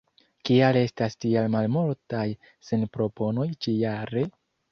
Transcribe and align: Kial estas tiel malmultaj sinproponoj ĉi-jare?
Kial 0.49 0.77
estas 0.79 1.17
tiel 1.25 1.51
malmultaj 1.57 2.23
sinproponoj 2.69 3.47
ĉi-jare? 3.67 4.27